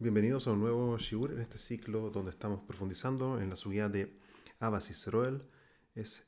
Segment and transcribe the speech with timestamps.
[0.00, 4.18] Bienvenidos a un nuevo Shiur en este ciclo donde estamos profundizando en la subida de
[4.58, 5.44] Abbas Israel.
[5.94, 6.26] ¿Es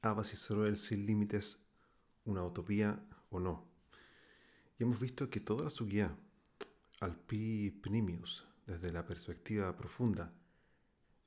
[0.00, 1.62] Abbas Israel sin límites
[2.24, 3.68] una utopía o no?
[4.78, 6.16] Y hemos visto que toda la subida
[7.00, 10.32] al pi pnimius, desde la perspectiva profunda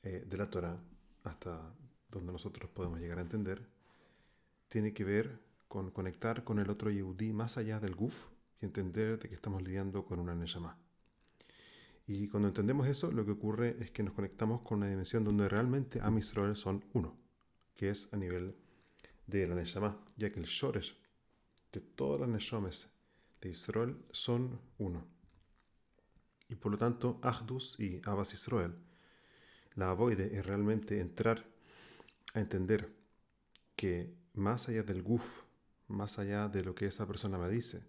[0.02, 0.82] eh, de la Torah
[1.24, 1.72] hasta
[2.10, 3.70] donde nosotros podemos llegar a entender,
[4.70, 8.26] tiene que ver con conectar con el otro Yehudi más allá del guf
[8.60, 10.89] y entender de que estamos lidiando con una Neshama.
[12.12, 15.47] Y cuando entendemos eso, lo que ocurre es que nos conectamos con una dimensión donde
[15.47, 17.15] realmente Am Israel son uno,
[17.75, 18.56] que es a nivel
[19.28, 20.98] de la Neshama, ya que el Shoresh
[21.71, 22.89] de todas las Neshomes
[23.39, 25.06] de Israel son uno.
[26.48, 28.73] Y por lo tanto, Ahdus y Abbas Israel,
[29.76, 31.46] la avoide es realmente entrar
[32.34, 32.92] a entender
[33.76, 35.44] que más allá del guf,
[35.88, 37.84] más allá de lo que esa persona me dice,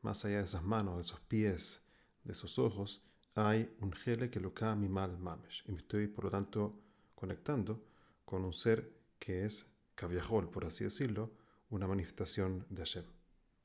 [0.00, 1.82] más allá de esas manos, de esos pies,
[2.24, 3.04] de esos ojos,
[3.46, 5.64] hay un gele que lo mi mal mamesh.
[5.68, 6.72] Y me estoy, por lo tanto,
[7.14, 7.82] conectando
[8.24, 11.30] con un ser que es caviajol, por así decirlo,
[11.70, 13.04] una manifestación de Hashem.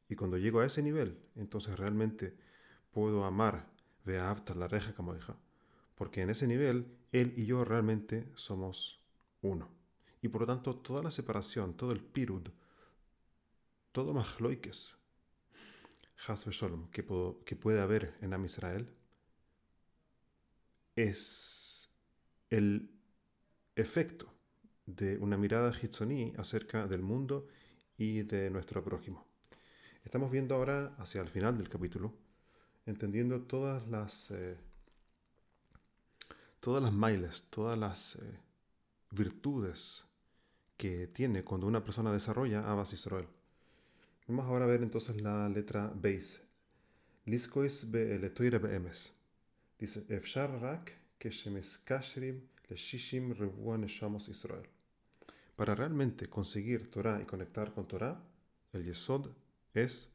[0.09, 2.35] Y cuando llego a ese nivel, entonces realmente
[2.91, 3.67] puedo amar
[4.05, 5.35] Ve'avta la reja como hija.
[5.95, 8.99] Porque en ese nivel, él y yo realmente somos
[9.41, 9.69] uno.
[10.21, 12.49] Y por lo tanto, toda la separación, todo el pirud,
[13.91, 14.95] todo mahloikes,
[16.27, 17.05] has sholom, que,
[17.45, 18.89] que puede haber en Am Israel,
[20.95, 21.89] es
[22.49, 22.89] el
[23.75, 24.31] efecto
[24.85, 27.47] de una mirada hitzoní acerca del mundo
[27.97, 29.25] y de nuestro prójimo.
[30.03, 32.13] Estamos viendo ahora hacia el final del capítulo,
[32.85, 34.57] entendiendo todas las eh,
[36.59, 38.39] todas las mailes, todas las eh,
[39.11, 40.05] virtudes
[40.77, 43.27] que tiene cuando una persona desarrolla Abbas Israel.
[44.27, 46.41] Vamos ahora a ver entonces la letra Beis.
[47.25, 48.17] Liskois be.
[49.83, 52.39] Dice, Efshar rak kashrim
[52.69, 53.33] le shishim
[53.81, 54.65] neshamos Israel.
[55.57, 58.17] Para realmente conseguir Torah y conectar con Torah,
[58.71, 59.31] el Yesod
[59.73, 60.09] es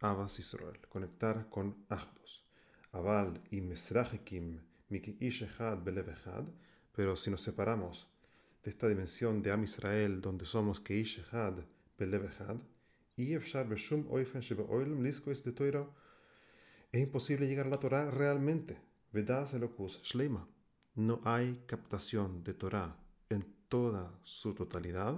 [0.00, 2.44] Abbas Israel, conectar con Ahdus.
[2.92, 6.14] Aval y Mesrajikim miki ishechad belev
[6.94, 8.06] pero si nos separamos
[8.62, 11.54] de esta dimensión de Am Israel, donde somos que ishechad
[11.98, 12.28] belev
[13.16, 15.88] y efshar beshum oifen shebe oilem liskois de Torah,
[16.92, 18.89] es imposible llegar a la Torah realmente.
[19.12, 20.46] Vedas elokus shleima.
[20.94, 22.96] No hay captación de Torah
[23.28, 25.16] en toda su totalidad,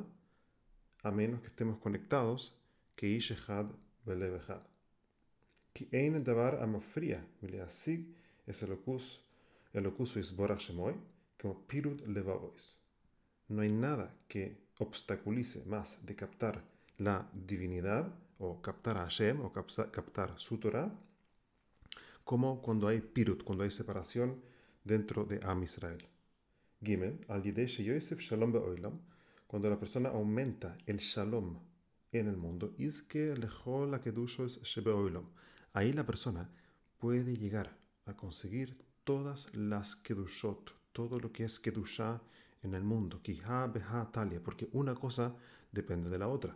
[1.02, 2.56] a menos que estemos conectados
[2.96, 3.66] que ishehad
[4.06, 4.62] velevehad.
[5.74, 8.06] Ki ein davar amafria mileasig
[8.46, 9.20] es elokus
[9.74, 10.94] elokus isborach shemoy
[11.38, 12.78] como pirud levavois.
[13.48, 16.64] No hay nada que obstaculice más de captar
[16.96, 18.08] la divinidad
[18.38, 20.90] o captar a Hashem o captar su Torah
[22.24, 24.42] como cuando hay pirut, cuando hay separación
[24.84, 26.04] dentro de Am Israel.
[26.82, 29.00] Gimel, al Yosef Shalom Be'olam,
[29.46, 31.58] cuando la persona aumenta el Shalom
[32.10, 32.74] en el mundo,
[33.08, 33.48] que la
[35.74, 36.50] Ahí la persona
[36.98, 42.20] puede llegar a conseguir todas las kedushot, todo lo que es kedusha
[42.62, 45.34] en el mundo, kiha beha talia, porque una cosa
[45.72, 46.54] depende de la otra.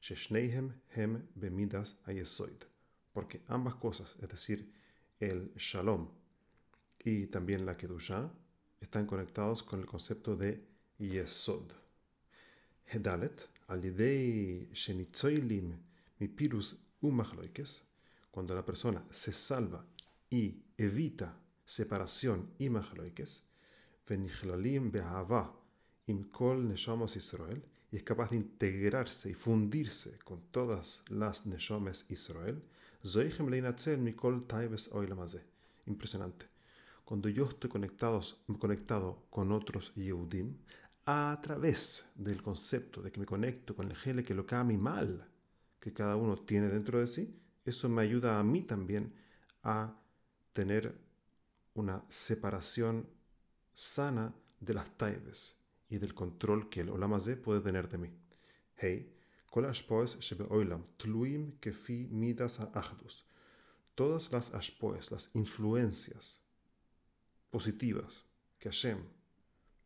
[0.00, 2.64] Sheshneihem hem bemidas ayesoid,
[3.12, 4.72] porque ambas cosas, es decir,
[5.22, 6.08] el shalom
[6.98, 8.28] y también la kedusha
[8.80, 10.66] están conectados con el concepto de
[10.98, 11.70] yesod.
[12.86, 15.68] Hedalet, al idei shenitzoilim
[16.18, 17.84] mi pirus umachloikes,
[18.32, 19.84] cuando la persona se salva
[20.28, 23.42] y evita separación y machloikes,
[24.08, 25.54] venichlalim behava
[26.06, 27.62] im kol neshamos Israel,
[27.92, 32.62] y es capaz de integrarse y fundirse con todas las neshomes Israel,
[35.86, 36.46] Impresionante.
[37.04, 38.22] Cuando yo estoy conectado,
[38.60, 40.56] conectado con otros Yehudim,
[41.04, 45.28] a través del concepto de que me conecto con el gele que lo mi mal
[45.80, 49.12] que cada uno tiene dentro de sí, eso me ayuda a mí también
[49.64, 49.96] a
[50.52, 50.94] tener
[51.74, 53.08] una separación
[53.72, 55.56] sana de las taibes
[55.90, 58.10] y del control que el Olamazé puede tener de mí.
[58.76, 59.12] Hey,
[60.96, 63.26] tluim kefi midas ahdus.
[63.94, 66.40] Todas las ashpoes, las influencias
[67.50, 68.24] positivas
[68.58, 68.98] que Hashem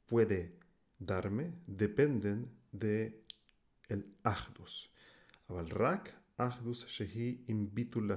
[0.06, 0.58] puede
[0.98, 3.24] darme, dependen de
[3.88, 4.90] el ahdus.
[5.48, 8.14] Avalrak Ahdus Shehi Imbitul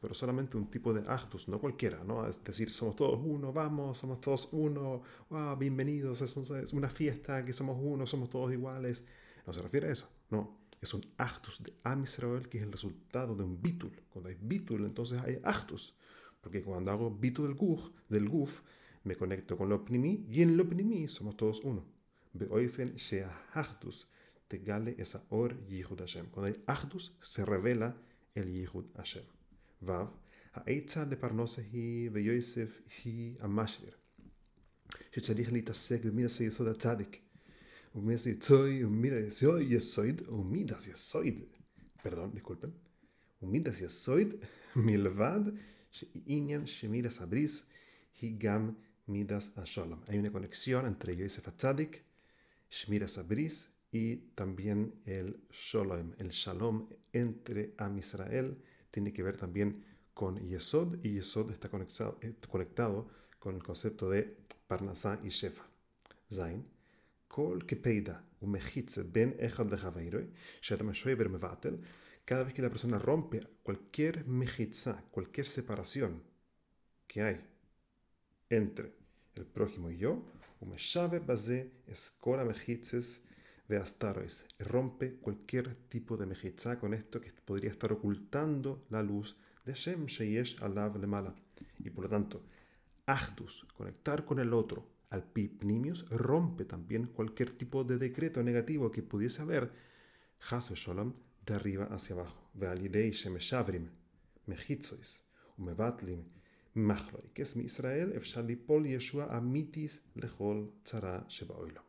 [0.00, 2.26] Pero solamente un tipo de Ahdus, no cualquiera, ¿no?
[2.26, 7.52] Es decir, somos todos uno, vamos, somos todos uno, wow, bienvenidos, es, una fiesta, que
[7.52, 9.06] somos uno, somos todos iguales.
[9.46, 12.71] No se refiere a eso, no Es un Ahdus de Am Israel que es el
[12.71, 13.91] resultado de un Bitul.
[14.09, 15.93] Cuando hay Bitul, entonces hay Ahdus.
[16.41, 18.61] Porque cuando hago bito del guf, del guf
[19.03, 21.85] me conecto con lo pnimi y en lo pnimi somos todos uno.
[22.33, 24.07] Beoifen sheahdus
[24.47, 26.27] tegale esa or Yihud Hashem.
[26.27, 27.97] Cuando hay ahdus se revela
[28.35, 29.23] el Yihud Hashem.
[29.81, 30.07] Vav,
[30.53, 33.91] העצה לפרנסה היא ויוסף היא המשבר.
[35.11, 37.21] שצריך להתעסק במידס היסוד הצדיק.
[37.94, 41.48] Umes soy Umidas y soy Umidas y soy.
[42.02, 42.74] Perdón, disculpen.
[43.40, 44.40] Umidas y soy
[44.74, 45.52] Milvad
[46.26, 47.68] Inyan Shemidas Abris
[48.20, 48.76] Higam
[49.06, 50.00] Midas Ashalom.
[50.08, 52.02] Hay una conexión entre Yosef Atzadik,
[52.68, 56.14] Shmiras Abris y también el Shalom.
[56.18, 58.60] El Shalom entre Am Israel
[58.90, 63.08] tiene que ver también con Yesod y Yesod está conectado, eh, conectado
[63.38, 64.36] con el concepto de
[64.66, 65.62] Parnasá y Shefa.
[66.28, 66.73] Zain.
[67.34, 68.14] Kol kepeida
[68.46, 70.26] umechitze ben echad lechaveiroi,
[70.62, 71.80] shetam shoever mevatel,
[72.24, 76.22] cada vez que la persona rompe cualquier mejitza, cualquier separación
[77.08, 77.40] que hay
[78.50, 78.94] entre
[79.34, 80.24] el prójimo y yo,
[80.60, 83.24] umeshave baze escola mejitzes
[83.68, 89.74] veastarois, rompe cualquier tipo de mejitza con esto que podría estar ocultando la luz de
[89.74, 91.34] Shem Sheyesh Alav Lemala.
[91.78, 92.42] Y por lo tanto,
[93.06, 99.02] Ahdus, conectar con el otro, al Pipnimius, rompe también cualquier tipo de decreto negativo que
[99.02, 99.70] pudiese haber,
[100.50, 101.14] Has Shalom,
[101.46, 102.50] de arriba hacia abajo.
[102.54, 103.88] Vealidei Shemeshavrim,
[104.46, 105.22] Mechitzois,
[105.56, 106.24] Umevatlim,
[106.74, 111.82] Machloi, que es mi Israel, Efshalipol Yeshua Amitis Lechol Tzara Shebaoilo.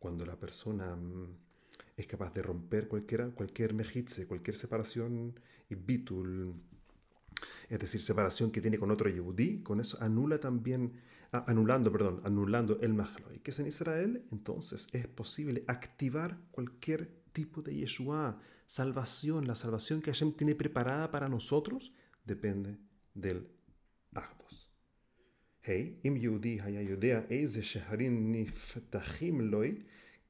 [0.00, 0.98] Cuando la persona
[1.96, 5.38] es capaz de romper cualquiera, cualquier mejitze, cualquier separación
[5.70, 6.54] y bitul,
[7.68, 10.92] es decir, separación que tiene con otro Yehudi, con eso anula también,
[11.33, 17.61] anulando, perdón, anulando el Mahloi, que es en Israel, entonces es posible activar cualquier tipo
[17.61, 21.93] de Yeshua, salvación, la salvación que Hashem tiene preparada para nosotros,
[22.25, 22.77] depende
[23.13, 23.47] del
[24.13, 24.69] Ahdos.
[25.61, 29.75] Hey, im Yehudi haya יודע איזה שערים נפתחים לוי,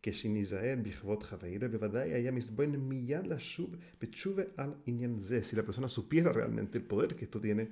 [0.03, 5.41] כשניזהר בכבוד חברו, בוודאי היה מסבוין מיד לשוב בתשובה על עניין זה.
[5.43, 7.69] Si la persona supiera realmente el poder que esto tiene,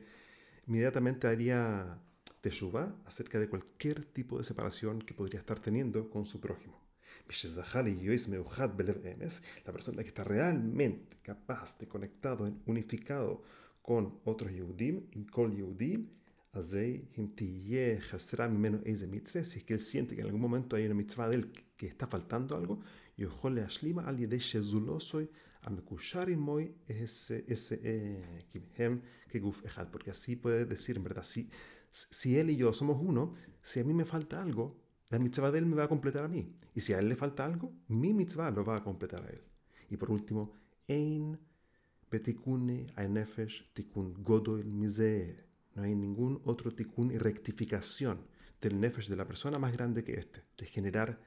[0.67, 1.99] inmediatamente haría
[2.42, 6.78] teshuva acerca de cualquier tipo de separación que podría estar teniendo con su prójimo.
[9.64, 13.42] La persona que está realmente capaz de conectado, unificado
[13.80, 16.08] con otros Yehudim, con Yehudim,
[19.44, 21.86] si es que él siente que en algún momento hay una mitzvah de él que
[21.86, 22.78] está faltando algo,
[29.90, 31.48] porque así puede decir en verdad, si,
[31.92, 35.58] si él y yo somos uno, si a mí me falta algo, la mitzvah de
[35.58, 36.48] él me va a completar a mí.
[36.74, 39.42] Y si a él le falta algo, mi mitzvah lo va a completar a él.
[39.90, 40.54] Y por último,
[40.88, 41.38] ein
[42.10, 45.36] betikune nefesh tikun godoil mize.
[45.74, 48.26] No hay ningún otro tikkun y rectificación
[48.60, 51.20] del nefesh de la persona más grande que este, de generar.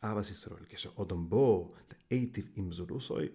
[0.00, 1.74] Abbas Israel, que yo odombo,
[2.08, 3.34] eitiv imzurusoy,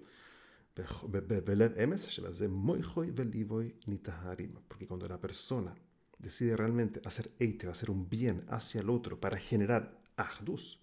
[4.68, 5.76] Porque cuando la persona
[6.18, 10.80] decide realmente hacer eitiv, hacer un bien hacia el otro para generar ahdus,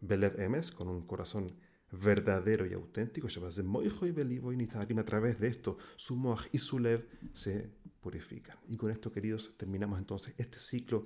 [0.00, 1.46] belev emes, con un corazón
[1.90, 8.58] verdadero y auténtico, a través de esto, su moaj y su lev se purifican.
[8.68, 11.04] Y con esto, queridos, terminamos entonces este ciclo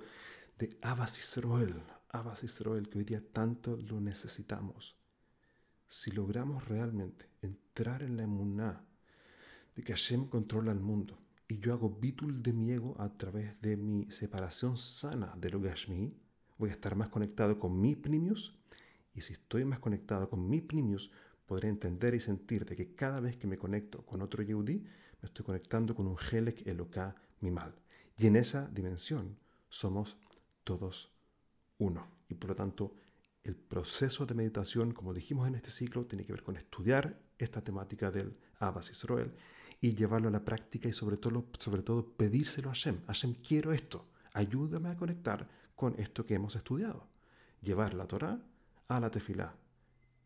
[0.57, 4.98] de Abbas Israel, Abbas Israel, que hoy día tanto lo necesitamos.
[5.91, 8.85] Si logramos realmente entrar en la emuná
[9.75, 11.17] de que Hashem controla el mundo
[11.47, 15.59] y yo hago bitul de mi ego a través de mi separación sana de lo
[15.59, 16.13] Gashmi,
[16.59, 18.55] voy a estar más conectado con mi primius
[19.15, 21.11] y si estoy más conectado con mi primius,
[21.47, 24.83] podré entender y sentir de que cada vez que me conecto con otro Yehudi,
[25.21, 27.73] me estoy conectando con un Helek Eloka mal.
[28.15, 30.17] Y en esa dimensión somos
[30.63, 31.11] todos
[31.79, 32.07] uno.
[32.29, 32.93] Y por lo tanto,
[33.43, 37.61] el proceso de meditación, como dijimos en este ciclo, tiene que ver con estudiar esta
[37.61, 39.33] temática del Abbas Israel
[39.81, 42.97] y llevarlo a la práctica y sobre todo, sobre todo pedírselo a Hashem.
[43.07, 44.03] Hashem, quiero esto.
[44.33, 47.07] Ayúdame a conectar con esto que hemos estudiado.
[47.61, 48.39] Llevar la Torah
[48.87, 49.53] a la tefilá,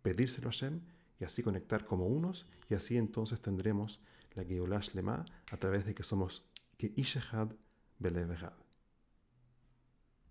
[0.01, 0.81] pedírselo a Hashem
[1.19, 3.99] y así conectar como unos y así entonces tendremos
[4.33, 6.43] la Geulah Lema a través de que somos
[6.77, 7.49] que Ishehad
[7.99, 8.62] Belevehad.